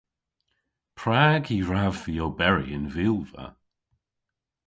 Prag 0.99 1.43
y 1.57 1.59
hwrav 1.65 1.95
vy 2.03 2.15
oberi 2.27 2.65
y'n 2.75 2.85
vilva? 2.95 3.45